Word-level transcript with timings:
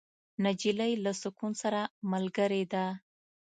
نجلۍ 0.43 0.93
له 1.03 1.11
سکون 1.21 1.51
سره 1.61 1.81
ملګرې 2.11 2.63
ده. 2.73 2.85